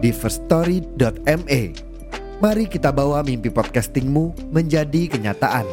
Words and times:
di 0.00 0.10
firststory.me. 0.10 1.62
Mari 2.40 2.64
kita 2.72 2.88
bawa 2.88 3.20
mimpi 3.20 3.52
podcastingmu 3.52 4.48
menjadi 4.48 5.12
kenyataan. 5.12 5.68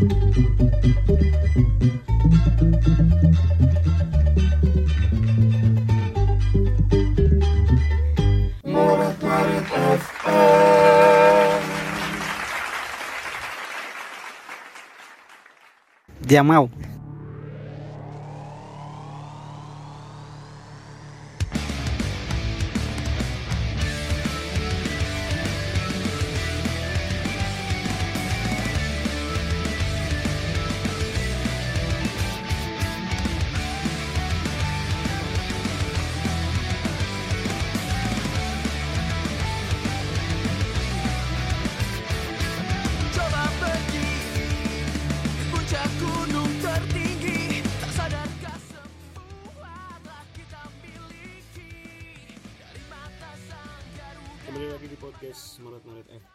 Dia 0.00 0.19
mau. 16.46 16.70
Coba 16.70 16.99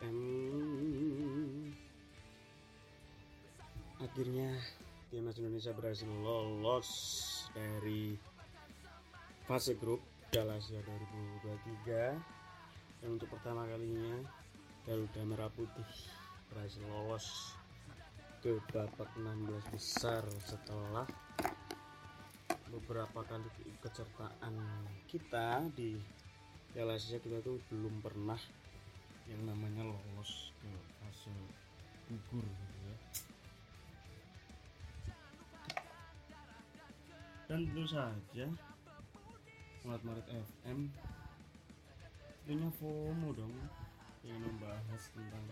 FM. 0.02 0.20
Akhirnya 4.04 4.52
timnas 5.08 5.40
Indonesia 5.40 5.72
berhasil 5.72 6.10
lolos 6.20 6.90
dari 7.56 8.20
fase 9.48 9.80
grup 9.80 10.04
Piala 10.28 10.60
Asia 10.60 10.84
2023 10.84 12.12
dan 13.00 13.08
untuk 13.08 13.32
pertama 13.32 13.64
kalinya 13.72 14.20
Garuda 14.84 15.22
Merah 15.24 15.48
Putih 15.56 15.88
berhasil 16.52 16.84
lolos 16.84 17.56
ke 18.44 18.60
babak 18.76 19.08
16 19.16 19.48
besar 19.72 20.28
setelah 20.44 21.08
beberapa 22.68 23.24
kali 23.24 23.48
keikutsertaan 23.64 24.56
kita 25.08 25.72
di 25.72 25.96
Piala 26.76 27.00
Asia 27.00 27.24
kita 27.24 27.40
tuh 27.40 27.64
belum 27.72 28.04
pernah 28.04 28.38
yang 29.26 29.42
namanya 29.46 29.84
lolos 29.86 30.54
ke 30.62 30.70
fase 31.02 31.34
gugur 32.10 32.46
gitu 32.46 32.78
ya. 32.86 32.98
Dan 37.46 37.60
tentu 37.70 37.86
saja 37.86 38.46
Maret 39.86 40.02
Maret 40.02 40.28
FM 40.34 40.90
punya 42.46 42.70
FOMO 42.78 43.30
dong 43.34 43.54
yang 44.26 44.38
membahas 44.42 45.02
tentang 45.14 45.46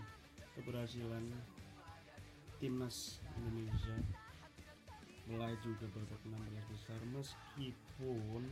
keberhasilan 0.58 1.26
timnas 2.58 3.22
Indonesia 3.38 3.98
mulai 5.30 5.54
juga 5.62 5.86
babak 5.94 6.22
16 6.26 6.74
besar 6.74 7.00
meskipun 7.14 8.44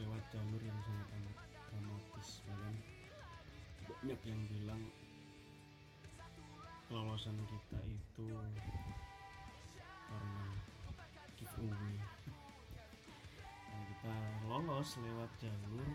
lewat 0.00 0.22
jalur 0.32 0.62
yang 0.62 0.80
sangat 0.84 1.08
amat 1.18 1.36
dramatis 1.68 2.28
bahkan 2.46 2.74
banyak 3.84 4.20
yang 4.24 4.40
bilang 4.48 4.82
kelolosan 6.88 7.36
kita 7.48 7.78
itu 7.84 8.24
karena 10.08 10.46
giveaway 11.36 11.96
dan 13.68 13.80
kita 13.90 14.14
lolos 14.48 14.90
lewat 15.00 15.30
jalur 15.40 15.88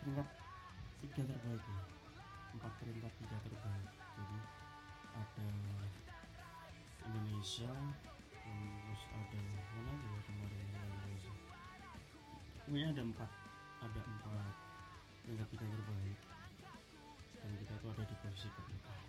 peringkat 0.00 0.28
tiga 1.04 1.22
terbaik 1.28 1.64
ya. 1.64 1.82
Empat 2.56 2.72
peringkat 2.80 3.12
tiga 3.20 3.36
terbaik. 3.44 3.88
Jadi 3.92 4.38
ada 5.12 5.48
Indonesia 7.04 7.72
terus 8.30 9.02
ada 9.12 9.42
mana 9.76 9.92
ya 9.92 10.18
kemarin 10.24 10.66
Indonesia. 10.72 11.34
Pokoknya 12.64 12.86
ada 12.96 13.02
empat 13.04 13.30
ada 13.80 14.00
empat 14.00 14.54
peringkat 15.24 15.48
tiga 15.52 15.64
terbaik 15.64 16.18
dan 17.40 17.52
kita 17.56 17.74
tuh 17.80 17.88
ada 17.96 18.04
di 18.04 18.16
posisi 18.20 18.48
keempat. 18.52 19.00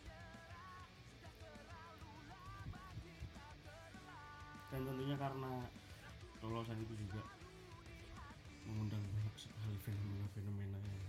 Dan 4.72 4.88
tentunya 4.88 5.18
karena 5.20 5.52
lolosan 6.40 6.80
itu 6.80 6.96
juga 6.96 7.22
mengundang 8.64 9.04
banyak 9.04 9.36
sekali 9.36 9.76
fenomena-fenomena 9.84 10.80
yang 10.80 11.04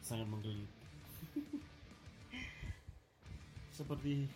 sangat 0.00 0.26
menggelitik. 0.32 0.72
Seperti 3.78 4.32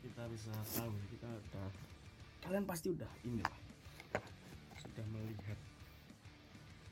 kita 0.00 0.22
bisa 0.32 0.52
tahu 0.72 0.96
kita 1.12 1.28
udah 1.28 1.68
kalian 2.46 2.62
pasti 2.62 2.94
udah 2.94 3.10
ini 3.26 3.42
sudah 4.78 5.04
melihat 5.10 5.58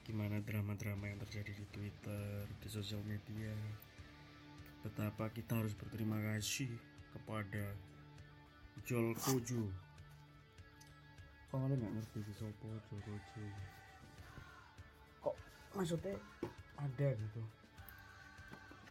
gimana 0.05 0.37
drama-drama 0.45 1.09
yang 1.09 1.17
terjadi 1.25 1.57
di 1.57 1.65
Twitter 1.73 2.45
di 2.61 2.69
sosial 2.69 3.01
media? 3.09 3.57
Betapa 4.85 5.33
kita 5.33 5.57
harus 5.57 5.73
berterima 5.73 6.21
kasih 6.21 6.69
kepada 7.17 7.73
Jol 8.85 9.17
Kojo. 9.17 9.65
Kok 11.49 11.57
kalian 11.57 11.81
nggak 11.81 11.95
ngerti 11.97 12.21
di 12.21 12.33
sopo 12.37 12.69
Jol 12.69 13.17
Kojo. 13.33 13.49
Kok 15.25 15.37
maksudnya 15.73 16.21
ada 16.77 17.09
gitu? 17.17 17.43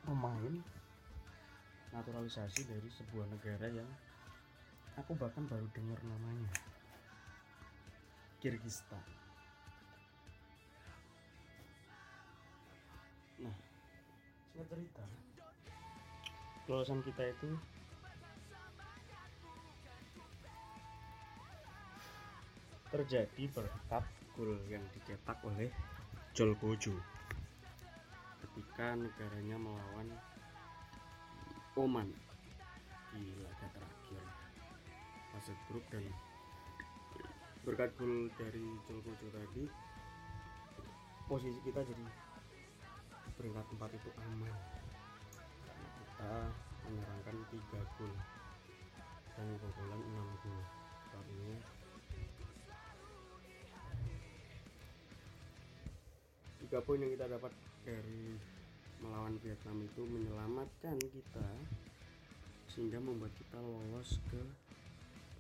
Pemain 0.02 0.54
naturalisasi 1.94 2.66
dari 2.66 2.90
sebuah 2.90 3.30
negara 3.30 3.70
yang 3.70 3.90
aku 4.98 5.14
bahkan 5.14 5.46
baru 5.46 5.70
dengar 5.78 6.02
namanya. 6.02 6.50
Kirgistan 8.42 9.23
cerita. 14.68 15.04
Kelolosan 16.64 17.04
kita 17.04 17.24
itu 17.28 17.52
terjadi 22.94 23.44
berkat 23.50 24.06
gol 24.38 24.54
yang 24.70 24.86
dicetak 24.94 25.42
oleh 25.42 25.74
Jol 26.38 26.54
Kojo 26.62 26.94
ketika 28.42 28.94
negaranya 28.94 29.58
melawan 29.58 30.08
Oman 31.74 32.14
di 33.18 33.34
laga 33.42 33.66
terakhir. 33.74 34.22
Fase 35.34 35.54
grup 35.66 35.82
dan 35.90 36.06
berkat 37.66 37.90
gol 37.98 38.30
dari 38.38 38.62
Jol 38.86 39.02
Kojo 39.02 39.28
tadi 39.34 39.66
posisi 41.26 41.60
kita 41.66 41.82
jadi 41.82 42.33
peringkat 43.44 43.68
4 43.76 44.00
itu 44.00 44.10
aman. 44.24 44.56
Karena 45.68 45.88
kita 46.00 46.32
menyerangkan 46.88 47.38
3 47.52 47.96
gol. 48.00 48.14
Dan 49.36 49.48
kebobolan 49.60 50.00
6 50.00 50.44
gol. 50.48 50.62
Artinya 51.12 51.58
tiga 56.64 56.80
poin 56.88 57.04
yang 57.04 57.12
kita 57.20 57.28
dapat 57.28 57.52
dari 57.84 58.40
melawan 59.04 59.36
Vietnam 59.44 59.84
itu 59.84 60.02
menyelamatkan 60.08 60.96
kita 61.04 61.50
sehingga 62.72 63.04
membuat 63.04 63.36
kita 63.36 63.60
lolos 63.60 64.24
ke 64.32 64.40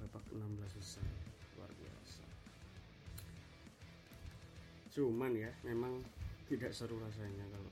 babak 0.03 0.27
16 0.27 0.59
besar. 0.75 1.07
Luar 1.55 1.71
biasa. 1.71 2.27
Cuman 4.91 5.31
ya 5.39 5.55
memang 5.63 6.03
tidak 6.51 6.75
seru 6.75 6.99
rasanya 6.99 7.47
kalau 7.49 7.71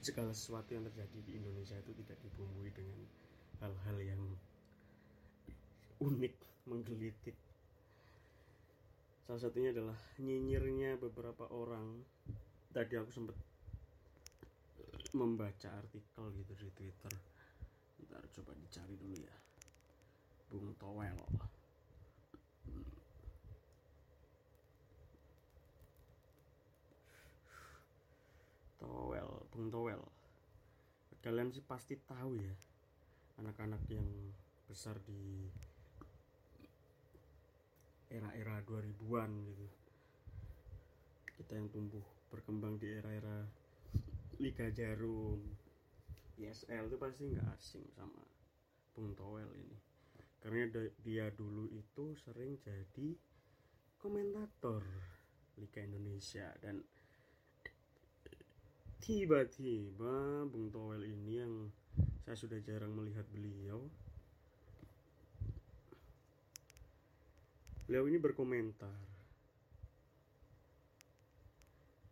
segala 0.00 0.32
sesuatu 0.32 0.72
yang 0.72 0.88
terjadi 0.88 1.18
di 1.28 1.32
Indonesia 1.36 1.76
itu 1.76 1.92
tidak 2.00 2.16
dibumbui 2.24 2.72
dengan 2.72 3.00
hal-hal 3.60 3.96
yang 4.00 4.22
unik 6.00 6.34
menggelitik. 6.64 7.36
Salah 9.28 9.40
satunya 9.44 9.70
adalah 9.76 9.96
nyinyirnya 10.16 10.96
beberapa 10.96 11.44
orang. 11.52 12.00
Tadi 12.72 12.96
aku 12.96 13.10
sempat 13.12 13.36
membaca 15.12 15.68
artikel 15.68 16.24
gitu 16.40 16.52
di 16.56 16.68
Twitter. 16.72 17.14
Ntar 18.08 18.24
coba 18.40 18.56
dicari 18.56 18.96
dulu 18.96 19.16
ya. 19.20 19.36
Bung 20.50 20.74
Towel 20.80 21.14
Towel 28.90 29.46
Bung 29.54 29.70
Towel. 29.70 30.02
Kalian 31.22 31.54
sih 31.54 31.62
pasti 31.62 31.94
tahu 31.94 32.42
ya 32.42 32.54
anak-anak 33.38 33.86
yang 33.86 34.08
besar 34.66 34.98
di 35.06 35.46
era-era 38.10 38.58
2000-an 38.66 39.30
gitu. 39.46 39.66
Kita 41.38 41.54
yang 41.54 41.70
tumbuh 41.70 42.02
berkembang 42.34 42.82
di 42.82 42.90
era-era 42.90 43.46
Liga 44.42 44.66
Jarum 44.74 45.38
ISL 46.40 46.90
itu 46.90 46.96
pasti 46.98 47.30
nggak 47.30 47.48
asing 47.54 47.86
sama 47.94 48.26
Bung 48.96 49.14
Towel 49.14 49.54
ini. 49.54 49.78
Karena 50.40 50.66
dia 51.04 51.28
dulu 51.30 51.68
itu 51.70 52.16
sering 52.16 52.58
jadi 52.58 53.12
komentator 54.00 54.82
Liga 55.60 55.84
Indonesia 55.84 56.48
dan 56.64 56.80
tiba-tiba 59.00 60.44
Bung 60.44 60.68
Towel 60.68 61.08
ini 61.08 61.40
yang 61.40 61.54
saya 62.22 62.36
sudah 62.36 62.60
jarang 62.60 62.92
melihat 62.92 63.24
beliau 63.32 63.80
beliau 67.88 68.06
ini 68.06 68.22
berkomentar. 68.22 68.94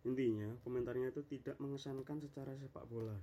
Intinya 0.08 0.50
komentarnya 0.64 1.12
itu 1.12 1.22
tidak 1.28 1.60
mengesankan 1.60 2.18
secara 2.24 2.56
sepak 2.56 2.88
bola 2.88 3.14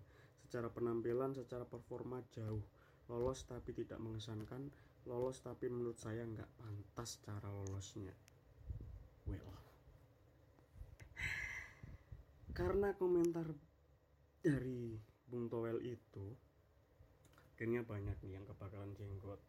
secara 0.45 0.69
penampilan 0.69 1.33
secara 1.33 1.65
performa 1.65 2.21
jauh. 2.31 2.63
Lolos 3.09 3.43
tapi 3.49 3.73
tidak 3.73 3.97
mengesankan 3.97 4.69
lolos 5.09 5.41
tapi 5.41 5.67
menurut 5.67 5.97
saya 5.97 6.23
nggak 6.23 6.47
pantas 6.61 7.17
cara 7.25 7.49
lolosnya. 7.49 8.13
Well 9.25 9.64
karena 12.55 12.95
komentar 12.95 13.43
dari 14.39 14.95
Bung 15.27 15.51
Towel 15.51 15.83
itu 15.83 16.23
akhirnya 17.51 17.83
banyak 17.83 18.15
nih 18.23 18.39
yang 18.39 18.47
kebakaran 18.47 18.95
jenggot. 18.95 19.43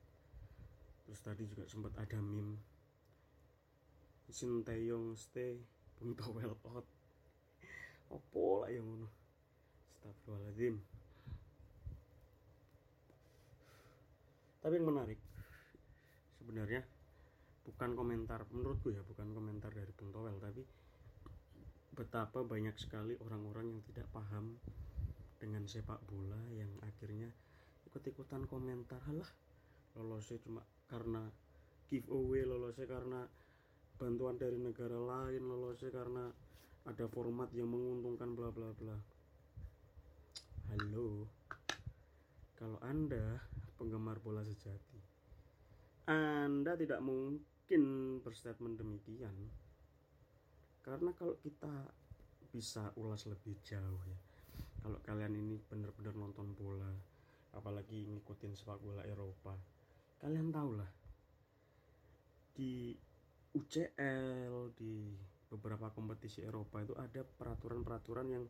Terus 1.07 1.21
tadi 1.23 1.47
juga 1.47 1.71
sempat 1.71 1.95
ada 2.03 2.19
meme 2.19 2.59
Sinteyong 4.27 5.15
stay 5.15 5.63
Bung 5.95 6.19
Towel 6.19 6.59
out. 6.67 6.83
Opo 8.19 8.67
lah 8.67 8.75
yang 8.75 8.91
ngono. 8.91 9.07
Astagfirullahaladzim. 10.03 10.83
Tapi 14.59 14.75
yang 14.75 14.87
menarik 14.91 15.19
sebenarnya 16.43 16.83
bukan 17.63 17.95
komentar 17.95 18.43
menurutku 18.51 18.91
ya 18.91 19.07
bukan 19.07 19.31
komentar 19.31 19.71
dari 19.71 19.95
Bung 19.95 20.11
Towel 20.11 20.43
tapi 20.43 20.67
betapa 21.97 22.45
banyak 22.45 22.77
sekali 22.77 23.17
orang-orang 23.25 23.73
yang 23.73 23.81
tidak 23.89 24.07
paham 24.13 24.61
dengan 25.41 25.65
sepak 25.65 25.99
bola 26.05 26.39
yang 26.53 26.69
akhirnya 26.85 27.33
ikut-ikutan 27.89 28.45
komentar 28.45 29.01
halah 29.09 29.29
lolosnya 29.97 30.37
cuma 30.45 30.61
karena 30.93 31.25
giveaway 31.89 32.45
lolosnya 32.45 32.85
karena 32.85 33.25
bantuan 33.97 34.37
dari 34.37 34.61
negara 34.61 35.01
lain 35.01 35.43
lolosnya 35.49 35.89
karena 35.89 36.29
ada 36.85 37.09
format 37.09 37.49
yang 37.57 37.67
menguntungkan 37.67 38.37
bla 38.39 38.53
bla 38.55 38.71
bla. 38.77 38.95
Halo 40.71 41.27
kalau 42.57 42.81
anda 42.81 43.41
penggemar 43.77 44.17
bola 44.25 44.41
sejati 44.41 45.01
anda 46.09 46.73
tidak 46.75 47.05
mungkin 47.05 47.83
berstatement 48.25 48.81
demikian 48.81 49.53
karena 50.87 51.11
kalau 51.19 51.35
kita 51.43 51.91
bisa 52.55 52.95
ulas 52.95 53.27
lebih 53.27 53.59
jauh 53.67 54.01
ya. 54.07 54.19
Kalau 54.87 55.03
kalian 55.03 55.35
ini 55.35 55.59
benar-benar 55.67 56.15
nonton 56.15 56.55
bola 56.55 56.95
apalagi 57.57 58.05
ngikutin 58.05 58.53
sepak 58.53 58.79
bola 58.85 59.03
Eropa 59.09 59.57
kalian 60.21 60.53
tahu 60.53 60.71
lah 60.77 60.91
di 62.57 62.93
UCL 63.57 64.77
di 64.77 65.13
beberapa 65.49 65.89
kompetisi 65.93 66.45
Eropa 66.45 66.85
itu 66.85 66.93
ada 66.97 67.25
peraturan-peraturan 67.25 68.29
yang 68.29 68.45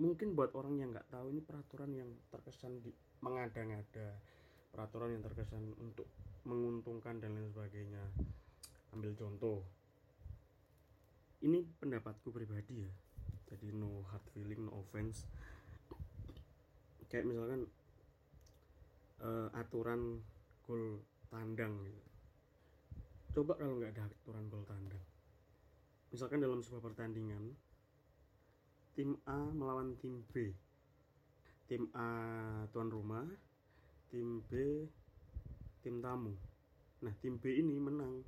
mungkin 0.00 0.36
buat 0.36 0.52
orang 0.56 0.80
yang 0.80 0.92
nggak 0.92 1.08
tahu 1.08 1.32
ini 1.32 1.40
peraturan 1.40 1.92
yang 1.92 2.10
terkesan 2.28 2.80
di 2.84 2.92
mengada-ngada 3.24 4.16
peraturan 4.72 5.16
yang 5.16 5.22
terkesan 5.24 5.76
untuk 5.80 6.08
menguntungkan 6.48 7.20
dan 7.22 7.36
lain 7.36 7.52
sebagainya. 7.52 8.02
Ambil 8.96 9.14
contoh 9.14 9.62
ini 11.42 11.66
pendapatku 11.78 12.30
pribadi 12.30 12.86
ya. 12.86 12.92
Jadi 13.52 13.74
no 13.74 14.06
hard 14.08 14.24
feeling 14.32 14.66
no 14.66 14.80
offense. 14.80 15.26
Kayak 17.10 17.28
misalkan 17.28 17.68
eh, 19.20 19.48
aturan 19.58 20.22
gol 20.64 21.02
tandang 21.28 21.82
gitu. 21.84 22.02
Coba 23.32 23.58
kalau 23.58 23.76
nggak 23.76 23.92
ada 23.98 24.08
aturan 24.08 24.46
gol 24.48 24.64
tandang. 24.64 25.04
Misalkan 26.12 26.40
dalam 26.40 26.60
sebuah 26.60 26.92
pertandingan 26.92 27.52
tim 28.92 29.16
A 29.26 29.50
melawan 29.52 29.96
tim 29.98 30.24
B. 30.32 30.52
Tim 31.66 31.88
A 31.96 32.08
tuan 32.70 32.92
rumah 32.92 33.24
tim 34.12 34.44
B 34.44 34.84
tim 35.82 35.98
tamu. 35.98 36.36
Nah 37.02 37.12
tim 37.18 37.40
B 37.40 37.58
ini 37.58 37.80
menang 37.80 38.22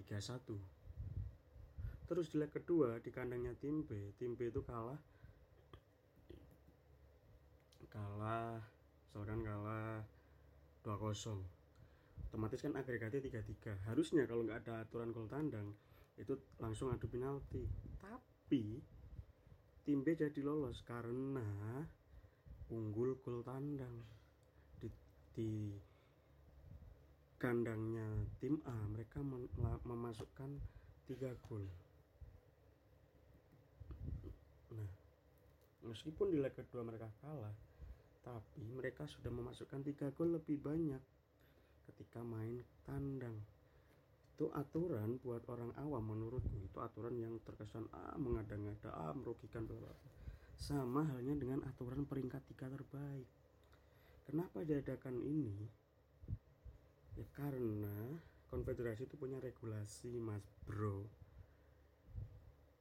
3-1 0.00 0.75
terus 2.06 2.30
di 2.30 2.38
leg 2.38 2.54
kedua 2.54 3.02
di 3.02 3.10
kandangnya 3.10 3.50
tim 3.58 3.82
B 3.82 4.14
tim 4.14 4.38
B 4.38 4.46
itu 4.46 4.62
kalah. 4.62 4.98
Kalah 7.90 8.62
misalkan 9.10 9.40
kalah 9.42 10.04
2-0 10.84 11.40
otomatis 12.28 12.60
kan 12.60 12.76
agregatnya 12.76 13.40
3-3 13.40 13.88
harusnya 13.88 14.28
kalau 14.28 14.44
nggak 14.44 14.68
ada 14.68 14.84
aturan 14.84 15.08
gol 15.10 15.24
tandang 15.26 15.72
itu 16.20 16.36
langsung 16.62 16.94
adu 16.94 17.10
penalti. 17.10 17.66
Tapi 17.98 18.78
tim 19.82 19.98
B 20.04 20.14
jadi 20.14 20.40
lolos 20.46 20.84
karena 20.86 21.82
unggul 22.70 23.18
gol 23.20 23.42
tandang. 23.42 23.96
Di, 24.78 24.88
di 25.34 25.50
kandangnya 27.36 28.30
tim 28.40 28.62
A 28.64 28.76
mereka 28.94 29.20
memasukkan 29.84 30.50
3 31.08 31.46
gol 31.48 31.64
nah 34.76 34.90
meskipun 35.86 36.34
di 36.34 36.38
leg 36.42 36.52
kedua 36.52 36.82
mereka 36.82 37.08
kalah 37.22 37.54
tapi 38.26 38.66
mereka 38.74 39.06
sudah 39.06 39.30
memasukkan 39.30 39.86
3 39.86 40.10
gol 40.18 40.34
lebih 40.34 40.58
banyak 40.58 40.98
ketika 41.86 42.26
main 42.26 42.58
tandang. 42.82 43.38
Itu 44.34 44.50
aturan 44.50 45.22
buat 45.22 45.46
orang 45.46 45.70
awam 45.78 46.10
menurutku. 46.10 46.58
Itu 46.66 46.82
aturan 46.82 47.14
yang 47.22 47.38
terkesan 47.46 47.86
ah 47.94 48.18
mengada-ngada 48.18 48.90
ah 48.90 49.14
merugikan 49.14 49.62
bla. 49.70 49.94
sama 50.56 51.04
halnya 51.04 51.36
dengan 51.36 51.60
aturan 51.68 52.08
peringkat 52.08 52.40
tiga 52.50 52.66
terbaik. 52.66 53.28
Kenapa 54.26 54.64
diadakan 54.64 55.20
ini? 55.20 55.52
Ya 57.14 57.28
karena 57.36 57.92
konfederasi 58.48 59.04
itu 59.04 59.20
punya 59.20 59.36
regulasi 59.38 60.16
mas 60.16 60.42
bro. 60.64 61.04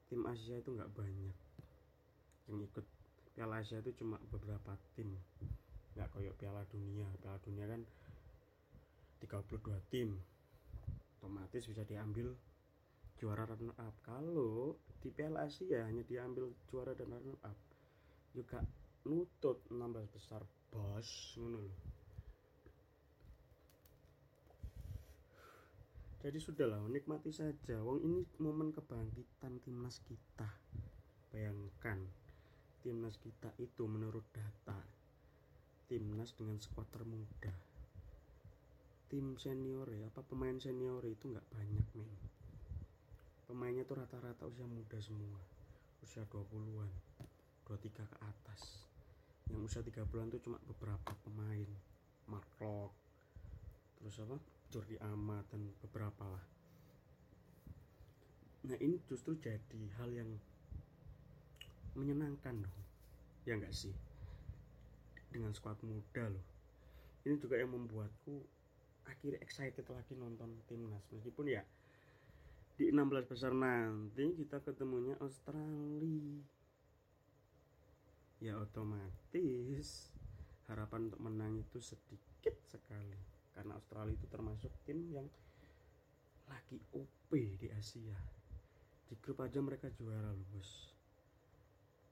Tim 0.08 0.24
Asia 0.24 0.56
itu 0.58 0.72
nggak 0.72 0.90
banyak 0.96 1.38
yang 2.48 2.60
ikut 2.64 2.86
Piala 3.36 3.60
Asia 3.60 3.84
itu 3.84 3.92
cuma 4.00 4.16
beberapa 4.32 4.80
tim. 4.96 5.12
Nggak 5.94 6.08
kayak 6.16 6.36
Piala 6.40 6.64
Dunia. 6.72 7.12
Piala 7.20 7.40
Dunia 7.44 7.68
kan 7.68 7.82
32 9.20 9.92
tim. 9.92 10.16
Otomatis 11.20 11.68
bisa 11.68 11.84
diambil 11.84 12.32
juara 13.20 13.44
runner 13.44 13.76
up. 13.76 13.96
Kalau 14.08 14.80
di 15.04 15.12
Piala 15.12 15.44
Asia 15.44 15.84
hanya 15.84 16.02
diambil 16.08 16.48
juara 16.72 16.96
dan 16.96 17.12
runner 17.12 17.36
up 17.44 17.60
juga 18.32 18.64
nutut 19.08 19.64
16 19.72 20.12
besar 20.12 20.44
bos 20.74 21.40
ngono 21.40 21.96
jadi 26.26 26.42
sudahlah 26.42 26.82
nikmati 26.90 27.30
saja. 27.30 27.86
Wong 27.86 28.02
ini 28.02 28.26
momen 28.42 28.74
kebangkitan 28.74 29.62
timnas 29.62 30.02
kita. 30.10 30.50
Bayangkan 31.30 32.02
timnas 32.86 33.18
kita 33.18 33.50
itu 33.58 33.90
menurut 33.90 34.22
data. 34.30 34.78
Timnas 35.90 36.38
dengan 36.38 36.62
skuad 36.62 36.86
termuda. 36.94 37.50
Tim 39.10 39.42
senior 39.42 39.90
ya 39.90 40.06
apa 40.06 40.22
pemain 40.22 40.54
senior 40.62 41.02
itu 41.10 41.34
nggak 41.34 41.50
banyak 41.50 41.88
men. 41.98 42.14
Pemainnya 43.50 43.90
tuh 43.90 43.98
rata-rata 43.98 44.46
usia 44.46 44.70
muda 44.70 45.02
semua. 45.02 45.42
Usia 46.06 46.30
20-an 46.30 46.94
23 47.66 48.06
ke 48.06 48.18
atas. 48.22 48.86
Yang 49.50 49.62
usia 49.66 49.82
30-an 49.82 50.30
tuh 50.38 50.42
cuma 50.46 50.62
beberapa 50.70 51.18
pemain. 51.26 51.70
Mark 52.30 52.46
terus 53.98 54.22
apa? 54.22 54.38
Jordi 54.70 55.02
Amat 55.02 55.50
dan 55.50 55.74
beberapa 55.82 56.22
lah. 56.30 56.46
Nah 58.70 58.78
ini 58.78 59.02
justru 59.10 59.34
jadi 59.42 59.82
hal 59.98 60.14
yang 60.14 60.30
menyenangkan 61.96 62.60
dong. 62.62 62.80
Ya 63.48 63.56
enggak 63.56 63.74
sih? 63.74 63.96
Dengan 65.32 65.56
skuad 65.56 65.80
muda 65.82 66.32
loh. 66.32 66.46
Ini 67.26 67.42
juga 67.42 67.58
yang 67.58 67.74
membuatku 67.74 68.46
akhirnya 69.08 69.40
excited 69.42 69.88
lagi 69.90 70.14
nonton 70.14 70.62
timnas. 70.70 71.02
Meskipun 71.10 71.50
ya 71.50 71.64
di 72.76 72.92
16 72.92 73.32
besar 73.32 73.56
nanti 73.56 74.36
kita 74.36 74.60
ketemunya 74.62 75.16
Australia. 75.24 76.44
Ya 78.44 78.60
otomatis 78.60 80.12
harapan 80.68 81.08
untuk 81.10 81.22
menang 81.24 81.64
itu 81.64 81.80
sedikit 81.80 82.56
sekali. 82.68 83.18
Karena 83.56 83.80
Australia 83.80 84.12
itu 84.12 84.28
termasuk 84.28 84.70
tim 84.84 85.08
yang 85.10 85.28
lagi 86.52 86.78
OP 86.94 87.32
di 87.32 87.72
Asia. 87.72 88.20
Di 89.06 89.16
grup 89.24 89.40
aja 89.42 89.64
mereka 89.64 89.88
juara 89.96 90.34
loh 90.34 90.46
bos 90.52 90.95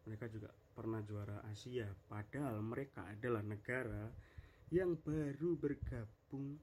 mereka 0.03 0.27
juga 0.27 0.51
pernah 0.75 1.00
juara 1.03 1.39
Asia. 1.48 1.88
Padahal 2.07 2.60
mereka 2.60 3.07
adalah 3.07 3.43
negara 3.43 4.12
yang 4.74 4.98
baru 5.00 5.55
bergabung 5.55 6.57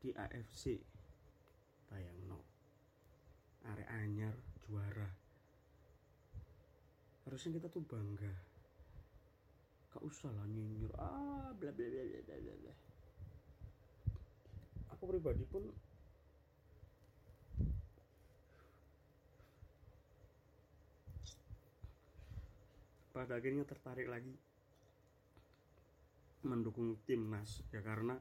di 0.00 0.08
AFC 0.16 0.80
bayang 1.90 2.16
no 2.24 2.40
arek 3.68 3.88
anyar 3.92 4.32
juara. 4.64 5.10
Harusnya 7.28 7.60
kita 7.60 7.68
tuh 7.68 7.84
bangga. 7.84 8.32
Gak 9.90 10.06
usah 10.06 10.30
lah 10.32 10.46
nyinyir 10.48 10.94
ah 10.96 11.52
bla 11.52 11.70
bla 11.74 11.86
bla 11.86 12.02
bla 12.08 12.36
bla 12.40 12.54
bla. 12.62 12.74
Aku 14.96 15.02
pribadi 15.04 15.44
pun 15.44 15.68
pada 23.20 23.36
akhirnya 23.36 23.68
tertarik 23.68 24.08
lagi 24.08 24.32
mendukung 26.40 26.96
timnas 27.04 27.60
ya 27.68 27.84
karena 27.84 28.16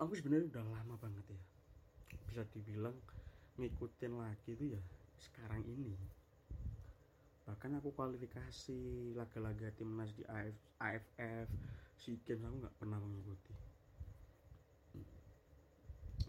aku 0.00 0.16
sebenarnya 0.16 0.48
udah 0.48 0.64
lama 0.64 0.96
banget 0.96 1.28
ya 1.28 1.40
bisa 2.24 2.48
dibilang 2.56 2.96
ngikutin 3.60 4.16
lagi 4.16 4.56
itu 4.56 4.72
ya 4.72 4.80
sekarang 5.20 5.60
ini. 5.68 5.92
Bahkan 7.44 7.84
aku 7.84 7.92
kualifikasi 7.92 9.12
laga-laga 9.12 9.68
timnas 9.76 10.08
di 10.16 10.24
AF, 10.24 10.56
AFF 10.80 11.48
SEA 12.00 12.16
Games 12.24 12.48
aku 12.48 12.56
nggak 12.64 12.76
pernah 12.80 12.96
mengikuti. 12.96 13.52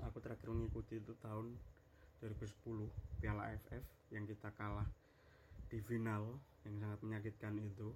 Aku 0.03 0.19
terakhir 0.19 0.51
mengikuti 0.51 0.99
itu 0.99 1.15
tahun 1.23 1.55
2010 2.19 3.23
Piala 3.23 3.55
AFF 3.55 3.83
yang 4.11 4.27
kita 4.27 4.51
kalah 4.59 4.87
di 5.69 5.79
final 5.85 6.41
yang 6.65 6.75
sangat 6.81 6.99
menyakitkan 7.05 7.55
itu. 7.61 7.93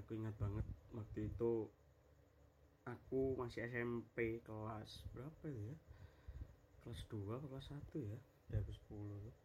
Aku 0.00 0.16
ingat 0.16 0.34
banget 0.40 0.64
waktu 0.96 1.28
itu 1.28 1.68
aku 2.88 3.36
masih 3.36 3.68
SMP 3.68 4.40
kelas 4.42 5.04
berapa 5.12 5.44
itu 5.52 5.60
ya? 5.68 5.76
Kelas 6.82 7.00
2 7.12 7.38
atau 7.38 7.48
kelas 7.52 7.68
1 7.68 8.08
ya? 8.08 8.18
2010 8.48 9.28
tuh. 9.28 9.36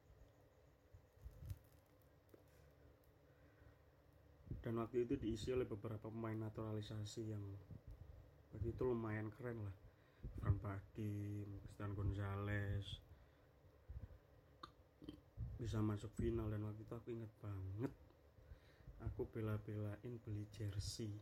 dan 4.63 4.79
waktu 4.79 5.03
itu 5.03 5.19
diisi 5.19 5.51
oleh 5.51 5.67
beberapa 5.67 6.07
pemain 6.07 6.39
naturalisasi 6.47 7.35
yang 7.35 7.43
waktu 8.55 8.71
itu 8.71 8.81
lumayan 8.87 9.27
keren 9.35 9.59
lah. 9.59 9.75
Fran 10.39 10.55
Badim, 10.63 11.43
Cristian 11.59 11.91
Gonzalez 11.99 12.87
bisa 15.63 15.79
masuk 15.79 16.11
final 16.19 16.51
dan 16.51 16.59
waktu 16.67 16.83
itu 16.83 16.91
aku 16.91 17.15
ingat 17.15 17.31
banget. 17.39 17.93
Aku 19.07 19.23
bela-belain 19.31 20.19
beli 20.27 20.43
jersey. 20.51 21.15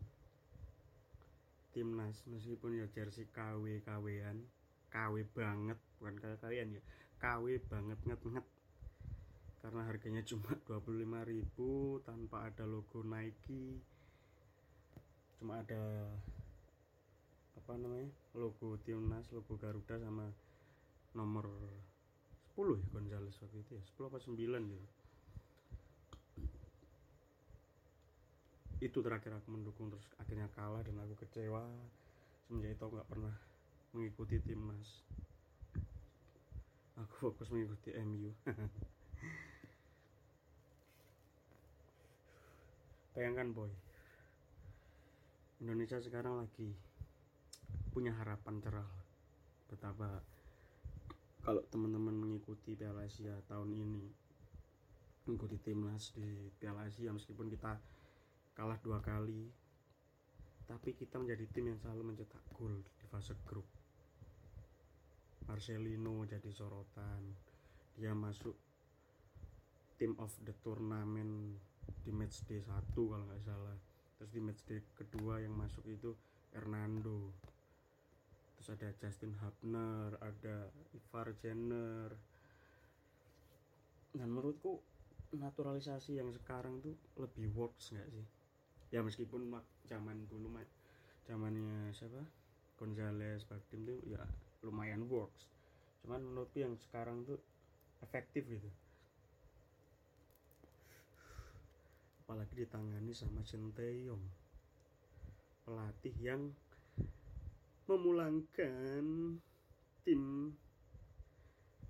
Timnas 1.69 2.25
meskipun 2.25 2.81
ya 2.81 2.89
jersey 2.89 3.29
KW 3.29 3.85
KW-an 3.85 4.41
KW 4.89 5.15
banget 5.31 5.77
bukan 6.01 6.17
kayak 6.17 6.41
kalian 6.41 6.75
ya 6.75 6.81
KW 7.21 7.61
banget 7.69 7.99
nget 8.01 8.21
nget 8.25 8.45
karena 9.61 9.81
harganya 9.85 10.25
cuma 10.25 10.57
25.000 10.65 12.01
tanpa 12.01 12.49
ada 12.49 12.65
logo 12.65 13.05
Nike. 13.05 13.77
Cuma 15.37 15.61
ada 15.61 16.09
apa 17.61 17.77
namanya 17.77 18.09
logo 18.33 18.73
timnas 18.81 19.29
logo 19.29 19.53
Garuda 19.61 20.01
sama 20.01 20.33
nomor 21.13 21.45
10 22.61 22.77
ya 22.77 22.85
Gonzales 22.93 23.33
waktu 23.41 23.57
itu 23.65 23.73
ya? 23.73 23.81
10 23.97 24.05
apa 24.05 24.21
9 24.21 24.37
gitu. 24.37 24.87
Itu 28.85 29.01
terakhir 29.01 29.33
aku 29.41 29.49
mendukung 29.49 29.89
terus 29.89 30.05
akhirnya 30.21 30.45
kalah 30.53 30.85
dan 30.85 31.01
aku 31.01 31.17
kecewa. 31.25 31.65
Semenjak 32.45 32.77
itu 32.77 32.83
aku 32.85 32.93
nggak 33.01 33.09
pernah 33.09 33.33
mengikuti 33.97 34.37
timnas. 34.45 35.01
Aku 37.01 37.33
fokus 37.33 37.49
mengikuti 37.49 37.97
MU 37.97 38.29
bayangkan 43.17 43.57
boy. 43.57 43.73
Indonesia 45.65 45.97
sekarang 45.97 46.37
lagi 46.37 46.69
punya 47.89 48.13
harapan 48.13 48.61
cerah 48.61 48.85
betapa 49.65 50.21
kalau 51.41 51.65
teman-teman 51.73 52.13
mengikuti 52.13 52.77
Piala 52.77 53.09
Asia 53.09 53.33
tahun 53.49 53.73
ini 53.73 54.05
mengikuti 55.25 55.57
timnas 55.57 56.13
di 56.13 56.53
Piala 56.61 56.85
Asia 56.85 57.09
meskipun 57.09 57.49
kita 57.49 57.81
kalah 58.53 58.77
dua 58.81 59.01
kali 59.01 59.49
tapi 60.69 60.93
kita 60.95 61.17
menjadi 61.17 61.45
tim 61.51 61.73
yang 61.73 61.79
selalu 61.81 62.13
mencetak 62.13 62.39
gol 62.55 62.79
di 63.01 63.05
fase 63.09 63.35
grup. 63.43 63.65
Marcelino 65.49 66.23
jadi 66.23 66.47
sorotan 66.53 67.35
dia 67.99 68.15
masuk 68.15 68.55
team 69.99 70.15
of 70.21 70.31
the 70.47 70.55
tournament 70.63 71.59
di 72.05 72.11
match 72.13 72.45
day 72.47 72.63
1 72.63 72.71
kalau 72.95 73.25
nggak 73.27 73.43
salah. 73.43 73.77
Terus 74.15 74.31
di 74.31 74.39
match 74.39 74.63
day 74.63 74.79
kedua 74.95 75.43
yang 75.43 75.57
masuk 75.57 75.83
itu 75.89 76.15
Hernando 76.55 77.35
terus 78.61 78.77
ada 78.77 78.93
Justin 79.01 79.33
Hubner 79.41 80.21
ada 80.21 80.69
Ivar 80.93 81.33
Jenner. 81.41 82.13
Dan 84.13 84.29
menurutku 84.29 84.77
naturalisasi 85.33 86.21
yang 86.21 86.29
sekarang 86.29 86.77
tuh 86.77 86.93
lebih 87.17 87.49
works 87.57 87.89
nggak 87.89 88.05
sih? 88.13 88.21
Ya 88.93 89.01
meskipun 89.01 89.49
mak- 89.49 89.65
zaman 89.89 90.29
dulu 90.29 90.45
mak 90.53 90.69
zamannya 91.25 91.89
siapa? 91.89 92.21
Gonzales 92.77 93.49
Bagdim 93.49 93.81
tuh 93.81 93.97
ya 94.05 94.21
lumayan 94.61 95.09
works. 95.09 95.49
Cuman 96.05 96.21
menurutku 96.21 96.61
yang 96.61 96.77
sekarang 96.77 97.25
tuh 97.25 97.41
efektif 98.05 98.45
gitu. 98.45 98.69
Apalagi 102.21 102.61
ditangani 102.61 103.09
sama 103.17 103.41
Sinteyong 103.41 104.21
pelatih 105.65 106.13
yang 106.21 106.53
memulangkan 107.91 109.35
tim 110.07 110.23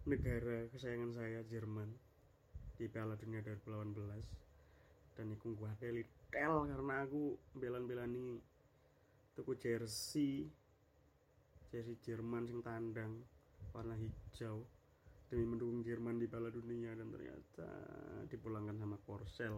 negara 0.09 0.65
kesayangan 0.73 1.13
saya 1.13 1.45
Jerman 1.45 1.93
di 2.73 2.89
Piala 2.89 3.13
Dunia 3.13 3.45
2018 3.45 5.13
dan 5.13 5.29
iku 5.29 5.53
gua 5.53 5.69
tel 5.77 6.01
karena 6.33 7.05
aku 7.05 7.37
belan-belani 7.53 8.41
tuku 9.37 9.53
jersey 9.61 10.49
jersey 11.69 11.95
Jerman 12.01 12.49
sing 12.49 12.65
tandang 12.65 13.21
warna 13.69 13.93
hijau 13.93 14.65
demi 15.31 15.45
mendukung 15.47 15.85
Jerman 15.85 16.19
di 16.19 16.27
Piala 16.27 16.51
Dunia. 16.51 16.91
Dan 16.91 17.07
ternyata 17.13 17.69
dipulangkan 18.27 18.75
sama 18.75 18.97
Korsel 19.05 19.55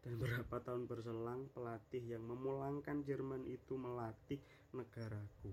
dan 0.00 0.16
beberapa 0.16 0.56
tahun 0.64 0.88
berselang 0.88 1.48
pelatih 1.52 2.00
yang 2.04 2.24
memulangkan 2.24 3.04
Jerman 3.04 3.44
itu 3.44 3.76
melatih 3.76 4.40
negaraku. 4.72 5.52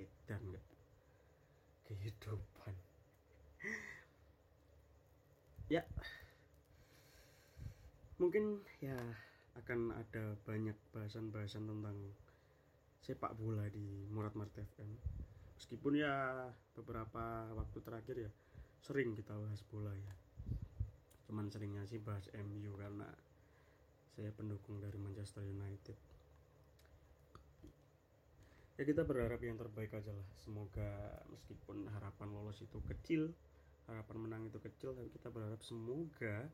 Edan 0.00 0.40
nggak? 0.48 0.66
Kehidupan. 1.88 2.74
Ya. 5.68 5.84
Mungkin 8.16 8.64
ya 8.80 8.96
akan 9.60 9.92
ada 9.92 10.36
banyak 10.48 10.76
bahasan-bahasan 10.96 11.68
tentang 11.68 11.98
sepak 13.04 13.36
bola 13.36 13.66
di 13.68 14.08
Murad 14.08 14.32
Mart 14.38 14.54
FM 14.56 15.22
meskipun 15.62 15.94
ya 15.94 16.42
beberapa 16.74 17.46
waktu 17.54 17.78
terakhir 17.86 18.16
ya 18.18 18.30
sering 18.82 19.14
kita 19.14 19.30
bahas 19.30 19.62
bola 19.70 19.94
ya. 19.94 20.14
Cuman 21.30 21.46
seringnya 21.54 21.86
sih 21.86 22.02
bahas 22.02 22.26
MU 22.34 22.74
karena 22.74 23.06
saya 24.12 24.30
pendukung 24.36 24.80
dari 24.80 24.96
Manchester 25.00 25.44
United. 25.44 25.96
Ya 28.76 28.82
kita 28.88 29.04
berharap 29.04 29.40
yang 29.40 29.56
terbaik 29.56 29.92
aja 29.96 30.12
lah. 30.12 30.28
Semoga 30.40 31.20
meskipun 31.32 31.88
harapan 31.92 32.28
lolos 32.32 32.60
itu 32.60 32.80
kecil 32.88 33.32
harapan 33.90 34.16
menang 34.24 34.42
itu 34.46 34.58
kecil 34.62 34.94
tapi 34.94 35.10
kita 35.10 35.28
berharap 35.28 35.58
semoga 35.66 36.46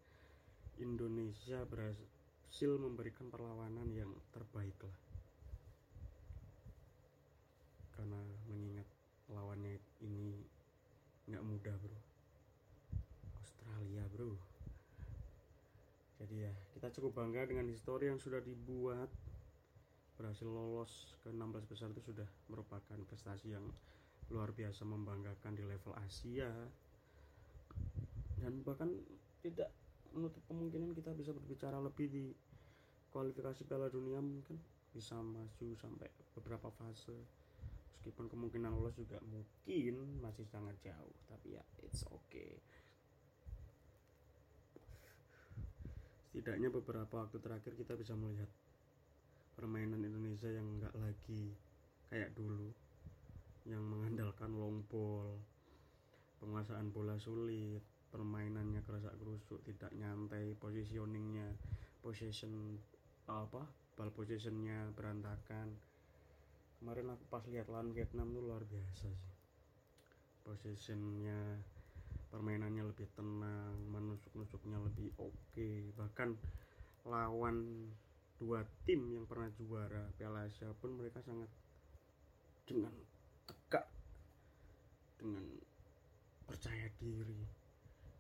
Indonesia 0.80 1.60
berhasil 1.68 2.70
memberikan 2.80 3.28
perlawanan 3.28 3.90
yang 3.92 4.10
terbaik 4.32 4.74
lah. 4.80 4.98
Karena 7.98 8.18
mengingat 8.46 8.88
lawannya 9.28 9.76
ini 10.00 10.38
nggak 11.28 11.44
mudah 11.44 11.76
bro 11.76 11.98
Australia 13.36 14.00
bro 14.08 14.32
jadi 16.38 16.54
ya 16.54 16.54
kita 16.78 16.94
cukup 16.94 17.18
bangga 17.18 17.50
dengan 17.50 17.66
histori 17.66 18.06
yang 18.06 18.22
sudah 18.22 18.38
dibuat. 18.38 19.10
Berhasil 20.14 20.46
lolos 20.46 21.18
ke 21.26 21.34
16 21.34 21.66
besar 21.66 21.90
itu 21.90 22.14
sudah 22.14 22.30
merupakan 22.46 22.94
prestasi 23.10 23.58
yang 23.58 23.66
luar 24.30 24.54
biasa 24.54 24.86
membanggakan 24.86 25.58
di 25.58 25.66
level 25.66 25.98
Asia. 25.98 26.46
Dan 28.38 28.62
bahkan 28.62 28.86
tidak 29.42 29.74
menutup 30.14 30.38
kemungkinan 30.46 30.94
kita 30.94 31.10
bisa 31.18 31.34
berbicara 31.34 31.82
lebih 31.82 32.06
di 32.06 32.30
kualifikasi 33.10 33.66
Piala 33.66 33.90
Dunia 33.90 34.22
mungkin 34.22 34.62
bisa 34.94 35.18
maju 35.18 35.74
sampai 35.74 36.06
beberapa 36.38 36.70
fase. 36.70 37.18
Meskipun 37.98 38.30
kemungkinan 38.30 38.78
lolos 38.78 38.94
juga 38.94 39.18
mungkin 39.26 40.22
masih 40.22 40.46
sangat 40.46 40.78
jauh 40.86 41.18
tapi 41.26 41.58
ya 41.58 41.62
it's 41.82 42.06
okay 42.06 42.62
setidaknya 46.28 46.68
beberapa 46.68 47.24
waktu 47.24 47.40
terakhir 47.40 47.72
kita 47.72 47.96
bisa 47.96 48.12
melihat 48.12 48.48
permainan 49.56 50.04
Indonesia 50.04 50.52
yang 50.52 50.68
nggak 50.76 50.94
lagi 51.00 51.56
kayak 52.12 52.36
dulu 52.36 52.68
yang 53.64 53.82
mengandalkan 53.84 54.52
long 54.52 54.84
ball 54.86 55.40
penguasaan 56.38 56.92
bola 56.92 57.16
sulit 57.16 57.82
permainannya 58.08 58.80
kerusak 58.84 59.12
kerusuk 59.20 59.60
tidak 59.64 59.92
nyantai 59.96 60.56
positioningnya 60.56 61.52
possession 62.00 62.80
apa 63.28 63.68
ball 63.98 64.14
possessionnya 64.14 64.94
berantakan. 64.94 65.74
Kemarin 66.78 67.10
aku 67.10 67.24
pas 67.26 67.42
lihat 67.50 67.66
lawan 67.66 67.90
Vietnam 67.90 68.30
tuh 68.30 68.46
luar 68.46 68.62
biasa 68.62 69.10
sih. 69.10 69.16
Possessionnya 70.46 71.58
permainannya 72.28 72.84
lebih 72.84 73.08
tenang 73.16 73.76
menusuk-nusuknya 73.88 74.78
lebih 74.80 75.12
oke. 75.16 75.70
Bahkan 75.96 76.28
lawan 77.08 77.88
dua 78.38 78.62
tim 78.86 79.02
yang 79.10 79.26
pernah 79.26 79.50
juara 79.58 80.06
Piala 80.14 80.46
Asia 80.46 80.70
pun 80.78 80.94
mereka 80.94 81.18
sangat 81.24 81.50
dengan 82.68 82.94
tegak 83.48 83.86
dengan 85.18 85.44
percaya 86.44 86.86
diri. 87.00 87.42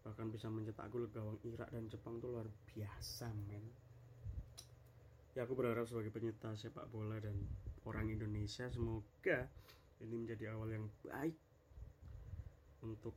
Bahkan 0.02 0.32
bisa 0.32 0.48
mencetak 0.48 0.88
gol 0.88 1.06
gawang 1.12 1.38
Irak 1.44 1.68
dan 1.70 1.86
Jepang 1.86 2.18
itu 2.18 2.26
luar 2.32 2.48
biasa 2.72 3.28
men. 3.46 3.62
Ya 5.36 5.46
aku 5.46 5.54
berharap 5.54 5.86
sebagai 5.86 6.10
penyinta 6.10 6.50
sepak 6.58 6.88
bola 6.90 7.20
dan 7.22 7.36
orang 7.86 8.10
Indonesia 8.10 8.66
semoga 8.72 9.46
ini 10.02 10.14
menjadi 10.18 10.56
awal 10.56 10.74
yang 10.74 10.86
baik 11.06 11.36
untuk 12.82 13.14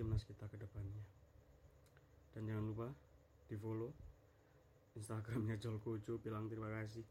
timnas 0.00 0.24
kita 0.24 0.48
ke 0.48 0.56
depannya. 0.56 1.04
Dan 2.32 2.48
jangan 2.48 2.64
lupa 2.72 2.88
di 3.52 3.60
follow 3.60 3.92
instagramnya 4.96 5.60
Jol 5.60 5.76
Kojo 5.76 6.16
bilang 6.16 6.48
terima 6.48 6.72
kasih. 6.72 7.04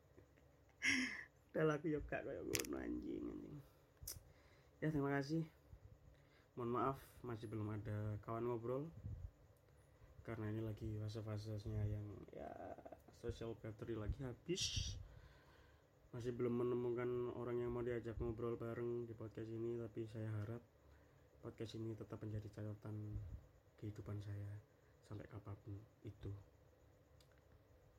Udah 1.53 1.69
laku 1.69 1.93
yuk 1.93 2.01
kak 2.09 2.25
kayak 2.25 2.41
anjing. 2.73 3.29
Ya 4.81 4.89
terima 4.89 5.13
kasih. 5.21 5.45
Mohon 6.57 6.71
maaf 6.81 6.97
masih 7.21 7.45
belum 7.45 7.77
ada 7.77 8.17
kawan 8.25 8.49
ngobrol. 8.49 8.89
Karena 10.25 10.49
ini 10.49 10.65
lagi 10.65 10.89
fase-fasenya 10.97 11.85
yang 11.85 12.05
ya 12.33 12.49
social 13.21 13.53
battery 13.61 13.93
lagi 13.93 14.17
habis. 14.25 14.97
Masih 16.09 16.33
belum 16.33 16.57
menemukan 16.65 17.37
orang 17.37 17.61
yang 17.61 17.69
mau 17.69 17.85
diajak 17.85 18.17
ngobrol 18.17 18.57
bareng 18.57 19.05
di 19.05 19.13
podcast 19.13 19.45
ini 19.53 19.77
tapi 19.77 20.09
saya 20.09 20.33
harap 20.41 20.78
podcast 21.39 21.75
ini 21.79 21.95
tetap 21.95 22.19
menjadi 22.21 22.47
catatan 22.51 22.95
kehidupan 23.79 24.19
saya 24.21 24.51
sampai 25.07 25.25
kapan 25.31 25.55
pun 25.65 25.73
itu. 26.05 26.31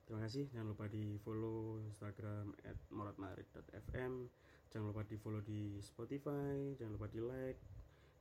Terima 0.07 0.27
kasih. 0.27 0.47
Jangan 0.51 0.75
lupa 0.75 0.87
di 0.91 1.19
follow 1.23 1.79
instagram 1.87 2.51
at 2.67 2.75
moratmarik.fm 2.91 4.27
jangan 4.71 4.95
lupa 4.95 5.03
di 5.03 5.17
follow 5.19 5.43
di 5.43 5.83
spotify. 5.83 6.75
Jangan 6.79 6.95
lupa 6.95 7.07
di 7.11 7.21
like. 7.23 7.61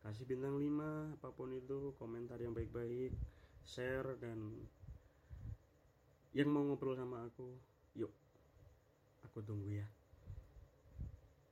Kasih 0.06 0.26
bintang 0.26 0.58
5 0.58 1.18
apa 1.18 1.30
pun 1.34 1.54
itu. 1.54 1.94
Komentar 1.98 2.42
yang 2.42 2.54
baik-baik. 2.54 3.14
Share 3.66 4.18
dan 4.18 4.54
yang 6.34 6.50
mau 6.50 6.62
ngobrol 6.66 6.98
sama 6.98 7.26
aku 7.26 7.58
yuk. 7.98 8.14
Aku 9.26 9.42
tunggu 9.46 9.82
ya. 9.82 9.88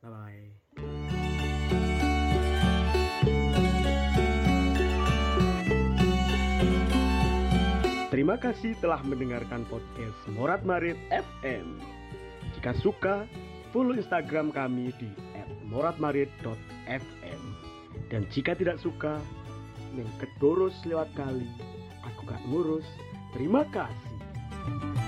Bye 0.01 0.09
bye 0.13 0.66
Terima 8.17 8.33
kasih 8.33 8.73
telah 8.81 8.97
mendengarkan 9.05 9.61
podcast 9.69 10.17
Morat 10.33 10.65
Marit 10.65 10.97
FM. 11.13 11.77
Jika 12.57 12.73
suka, 12.81 13.29
follow 13.69 13.93
Instagram 13.93 14.49
kami 14.49 14.89
di 14.97 15.05
@moratmarit.fm. 15.69 17.41
Dan 18.09 18.25
jika 18.33 18.57
tidak 18.57 18.81
suka, 18.81 19.21
yang 19.93 20.09
kedurus 20.17 20.73
lewat 20.89 21.13
kali, 21.13 21.45
aku 22.01 22.25
gak 22.25 22.41
ngurus. 22.49 22.89
Terima 23.37 23.61
kasih. 23.69 25.06